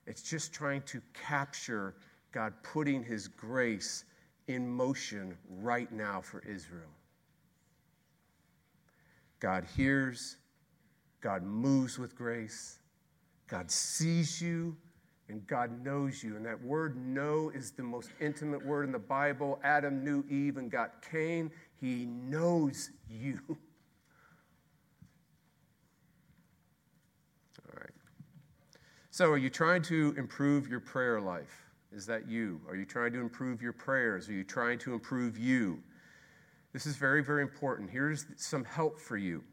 [0.07, 1.95] it's just trying to capture
[2.33, 4.07] God putting his grace
[4.47, 6.89] in motion right now for Israel.
[9.41, 10.39] God hears,
[11.21, 12.79] God moves with grace,
[13.47, 14.75] God sees you,
[15.29, 16.37] and God knows you.
[16.37, 19.61] And that word know is the most intimate word in the Bible.
[19.63, 21.51] Adam knew Eve and got Cain.
[21.79, 23.39] He knows you.
[29.13, 31.67] So, are you trying to improve your prayer life?
[31.95, 32.63] Is that you?
[32.67, 34.27] Are you trying to improve your prayers?
[34.31, 35.83] Are you trying to improve you?
[36.73, 37.91] This is very, very important.
[37.91, 39.45] Here's some help for you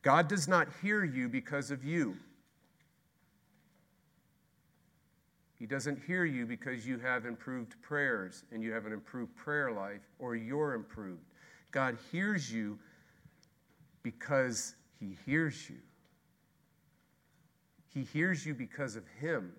[0.00, 2.16] God does not hear you because of you.
[5.58, 9.70] He doesn't hear you because you have improved prayers and you have an improved prayer
[9.70, 11.26] life or you're improved.
[11.72, 12.78] God hears you
[14.02, 15.76] because He hears you.
[17.92, 19.52] He hears you because of Him,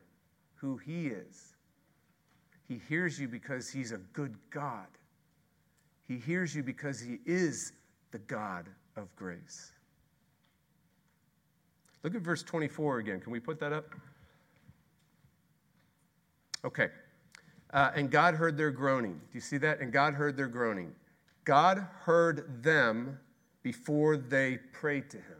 [0.55, 1.55] who He is.
[2.67, 4.87] He hears you because He's a good God.
[6.07, 7.73] He hears you because He is
[8.11, 9.71] the God of grace.
[12.03, 13.19] Look at verse 24 again.
[13.21, 13.85] Can we put that up?
[16.65, 16.89] Okay.
[17.71, 19.13] Uh, and God heard their groaning.
[19.13, 19.79] Do you see that?
[19.79, 20.93] And God heard their groaning.
[21.45, 23.19] God heard them
[23.63, 25.32] before they prayed to Him.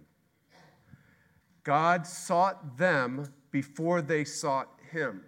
[1.64, 5.22] God sought them before they sought him.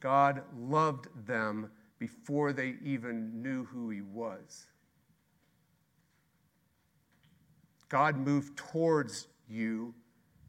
[0.00, 4.66] God loved them before they even knew who he was.
[7.88, 9.94] God moved towards you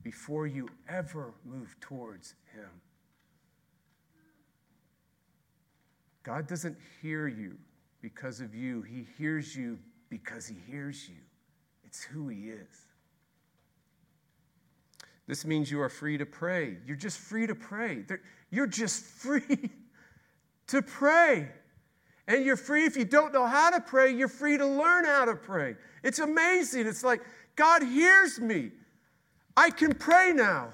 [0.02, 2.70] before you ever moved towards him.
[6.24, 7.58] God doesn't hear you
[8.02, 9.78] because of you, He hears you
[10.10, 11.18] because He hears you.
[11.94, 12.88] It's who He is.
[15.28, 16.78] This means you are free to pray.
[16.88, 18.04] You're just free to pray.
[18.50, 19.70] You're just free
[20.68, 21.50] to pray.
[22.28, 25.26] And you're free if you don't know how to pray, you're free to learn how
[25.26, 25.76] to pray.
[26.02, 26.88] It's amazing.
[26.88, 27.22] It's like,
[27.56, 28.72] God hears me.
[29.56, 30.74] I can pray now.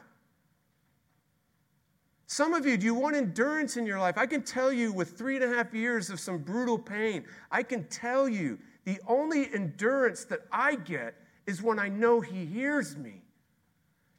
[2.28, 4.18] Some of you, do you want endurance in your life?
[4.18, 7.62] I can tell you with three and a half years of some brutal pain, I
[7.62, 8.58] can tell you
[8.90, 11.14] the only endurance that I get
[11.46, 13.22] is when I know He hears me.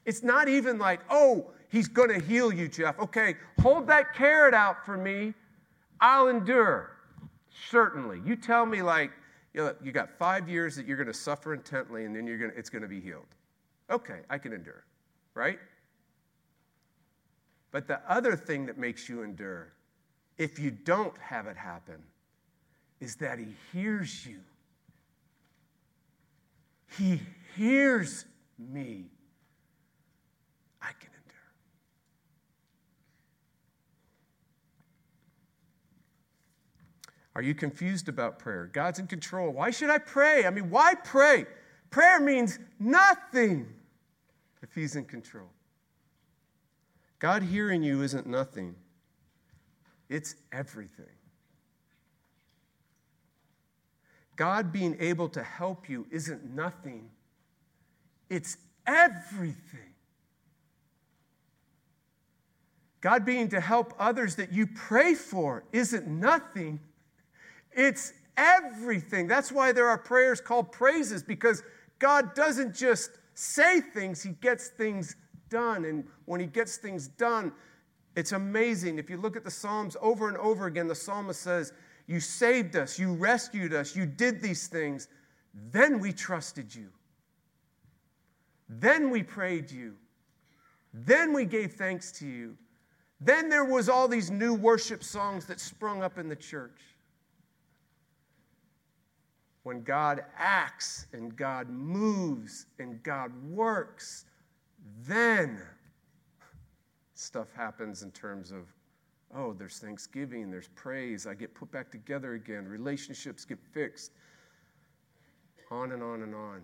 [0.05, 2.99] It's not even like, oh, He's going to heal you, Jeff.
[3.01, 5.35] Okay, hold that carrot out for me.
[6.01, 6.93] I'll endure.
[7.69, 8.23] Certainly.
[8.25, 9.11] You tell me, like,
[9.55, 12.39] you, know, you got five years that you're going to suffer intently and then you're
[12.39, 13.27] to, it's going to be healed.
[13.91, 14.85] Okay, I can endure,
[15.35, 15.59] right?
[17.73, 19.73] But the other thing that makes you endure,
[20.39, 22.03] if you don't have it happen,
[23.01, 24.39] is that He hears you.
[26.99, 27.21] He
[27.57, 28.25] hears
[28.59, 29.07] me.
[30.83, 31.53] I can endure.
[37.35, 38.67] Are you confused about prayer?
[38.73, 39.51] God's in control.
[39.53, 40.45] Why should I pray?
[40.47, 41.47] I mean, why pray?
[41.91, 43.67] Prayer means nothing
[44.63, 45.51] if He's in control.
[47.19, 48.75] God hearing you isn't nothing,
[50.09, 51.07] it's everything.
[54.41, 57.11] God being able to help you isn't nothing,
[58.31, 59.93] it's everything.
[63.03, 66.81] God being to help others that you pray for isn't nothing,
[67.71, 69.29] it's everything.
[69.29, 71.63] That's why there are prayers called praises, because
[71.99, 75.17] God doesn't just say things, He gets things
[75.51, 75.85] done.
[75.85, 77.53] And when He gets things done,
[78.17, 78.99] it's amazing.
[78.99, 81.75] If you look at the Psalms over and over again, the psalmist says,
[82.11, 85.07] You saved us, you rescued us, you did these things.
[85.71, 86.89] Then we trusted you.
[88.69, 89.95] Then we prayed you.
[90.93, 92.57] Then we gave thanks to you.
[93.21, 96.81] Then there was all these new worship songs that sprung up in the church
[99.63, 104.25] when God acts and God moves and God works,
[105.07, 105.63] then
[107.15, 108.67] stuff happens in terms of,
[109.37, 114.13] oh, there's thanksgiving, there's praise, I get put back together again, relationships get fixed,
[115.71, 116.63] on and on and on.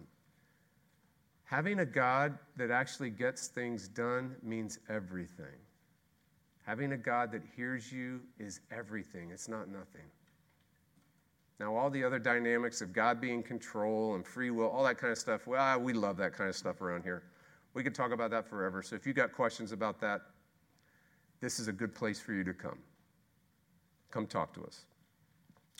[1.45, 5.47] Having a God that actually gets things done means everything.
[6.67, 10.11] Having a God that hears you is everything, it's not nothing.
[11.59, 15.13] Now, all the other dynamics of God being control and free will, all that kind
[15.13, 17.23] of stuff, well, we love that kind of stuff around here.
[17.73, 18.83] We could talk about that forever.
[18.83, 20.23] So if you've got questions about that,
[21.41, 22.79] this is a good place for you to come.
[24.11, 24.85] Come talk to us.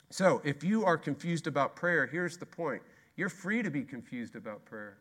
[0.09, 2.81] So, if you are confused about prayer, here's the point
[3.15, 4.97] you're free to be confused about prayer.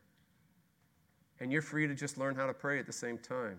[1.38, 3.58] And you're free to just learn how to pray at the same time.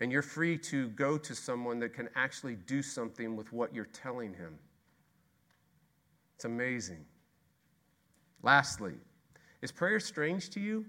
[0.00, 3.86] And you're free to go to someone that can actually do something with what you're
[3.86, 4.58] telling him.
[6.36, 7.04] It's amazing.
[8.42, 8.94] Lastly,
[9.62, 10.84] is prayer strange to you?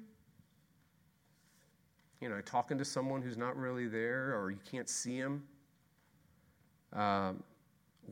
[2.23, 5.43] You know, talking to someone who's not really there or you can't see him.
[6.93, 7.43] Um,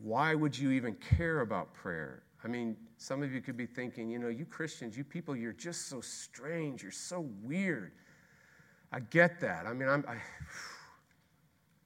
[0.04, 2.24] why would you even care about prayer?
[2.44, 5.54] I mean, some of you could be thinking, you know, you Christians, you people, you're
[5.54, 6.84] just so strange.
[6.84, 7.94] You're so weird.
[8.92, 9.66] I get that.
[9.66, 10.18] I mean, I'm, I,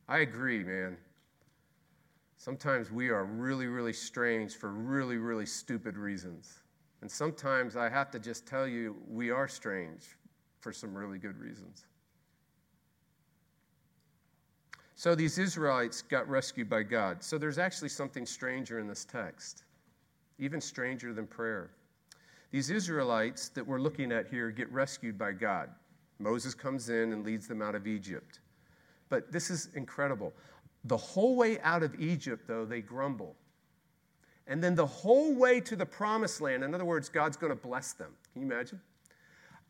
[0.16, 0.98] I agree, man.
[2.38, 6.64] Sometimes we are really, really strange for really, really stupid reasons.
[7.02, 10.18] And sometimes I have to just tell you, we are strange
[10.60, 11.86] for some really good reasons.
[14.96, 17.22] So these Israelites got rescued by God.
[17.22, 19.64] So there's actually something stranger in this text,
[20.40, 21.72] even stranger than prayer.
[22.52, 25.70] These Israelites that we're looking at here get rescued by God.
[26.20, 28.40] Moses comes in and leads them out of Egypt.
[29.10, 30.34] But this is incredible.
[30.86, 33.36] The whole way out of Egypt, though, they grumble.
[34.48, 37.62] And then the whole way to the promised land, in other words, God's going to
[37.62, 38.12] bless them.
[38.32, 38.80] Can you imagine?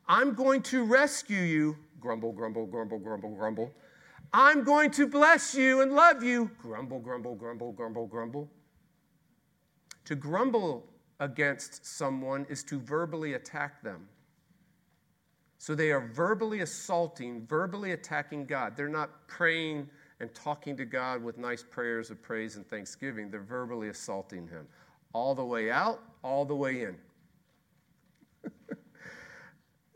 [0.07, 1.77] I'm going to rescue you.
[1.99, 3.73] Grumble, grumble, grumble, grumble, grumble.
[4.37, 6.51] I'm going to bless you and love you.
[6.61, 8.51] Grumble, grumble, grumble, grumble, grumble.
[10.03, 10.89] To grumble
[11.21, 14.09] against someone is to verbally attack them.
[15.57, 18.75] So they are verbally assaulting, verbally attacking God.
[18.75, 23.39] They're not praying and talking to God with nice prayers of praise and thanksgiving, they're
[23.39, 24.67] verbally assaulting Him.
[25.13, 26.97] All the way out, all the way in.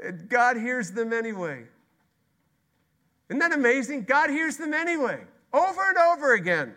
[0.29, 1.65] God hears them anyway.
[3.29, 4.03] Isn't that amazing?
[4.03, 5.19] God hears them anyway,
[5.53, 6.73] over and over again.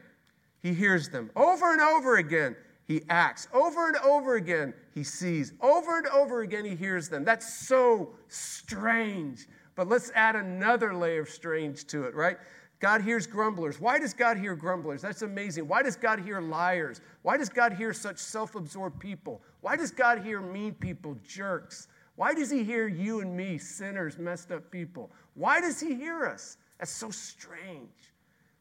[0.63, 2.55] He hears them over and over again.
[2.85, 4.75] He acts over and over again.
[4.95, 6.65] He sees over and over again.
[6.65, 7.25] He hears them.
[7.25, 9.47] That's so strange.
[9.75, 12.37] But let's add another layer of strange to it, right?
[12.81, 13.81] God hears grumblers.
[13.81, 15.01] Why does God hear grumblers?
[15.01, 15.69] That's amazing.
[15.69, 17.01] Why does God hear liars?
[17.23, 19.41] Why does God hear such self absorbed people?
[19.61, 21.87] Why does God hear mean people, jerks?
[22.17, 25.11] Why does He hear you and me, sinners, messed up people?
[25.35, 26.59] Why does He hear us?
[26.79, 28.13] That's so strange.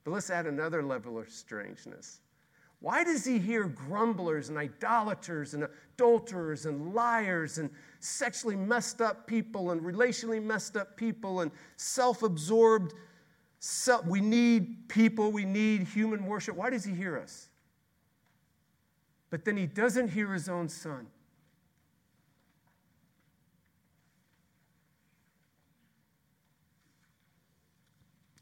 [0.03, 2.21] But let's add another level of strangeness.
[2.79, 9.27] Why does He hear grumblers and idolaters and adulterers and liars and sexually messed up
[9.27, 12.93] people and relationally messed up people and self absorbed?
[13.59, 16.55] So we need people, we need human worship.
[16.55, 17.49] Why does he hear us?
[19.29, 21.05] But then he doesn't hear his own son.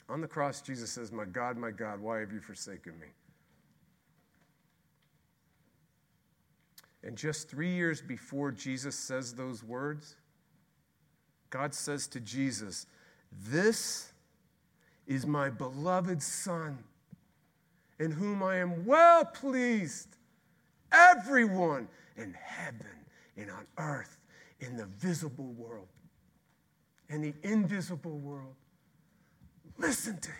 [0.10, 3.08] On the cross, Jesus says, My God, my God, why have you forsaken me?
[7.04, 10.16] And just three years before Jesus says those words,
[11.50, 12.88] God says to Jesus,
[13.32, 14.12] This
[15.08, 16.78] is my beloved Son,
[18.00, 20.18] in whom I am well pleased.
[20.92, 21.88] Everyone
[22.18, 23.06] in heaven
[23.38, 24.18] and on earth,
[24.60, 25.88] in the visible world
[27.10, 28.56] and the invisible world,
[29.80, 30.36] listen to him.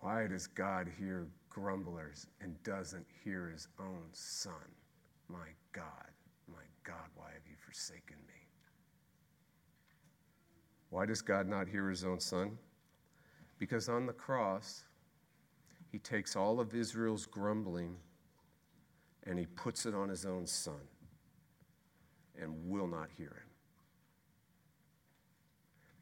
[0.00, 4.52] Why does God hear grumblers and doesn't hear his own son?
[5.28, 6.12] My God,
[6.46, 8.34] my God, why have you forsaken me?
[10.90, 12.58] Why does God not hear his own son?
[13.58, 14.84] Because on the cross,
[15.90, 17.96] he takes all of Israel's grumbling
[19.26, 20.80] and he puts it on his own son
[22.40, 23.43] and will not hear him.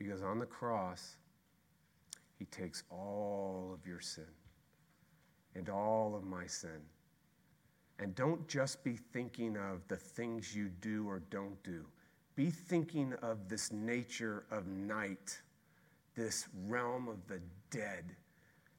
[0.03, 1.17] Because on the cross,
[2.39, 4.25] he takes all of your sin
[5.55, 6.81] and all of my sin.
[7.99, 11.85] And don't just be thinking of the things you do or don't do
[12.35, 15.39] be thinking of this nature of night,
[16.15, 17.41] this realm of the
[17.71, 18.17] dead,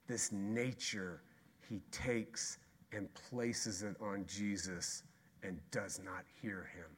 [0.07, 1.21] this nature
[1.69, 2.57] he takes
[2.91, 5.03] and places it on Jesus
[5.43, 6.89] and does not hear him.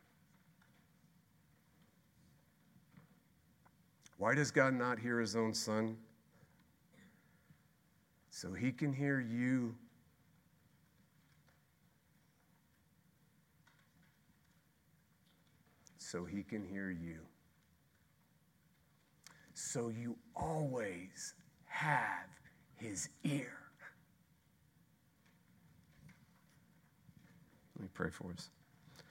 [4.17, 5.97] Why does God not hear his own son?
[8.29, 9.75] So he can hear you
[16.15, 17.19] so he can hear you.
[19.53, 21.33] So you always
[21.65, 22.29] have
[22.75, 23.57] his ear.
[27.75, 28.49] Let me pray for us.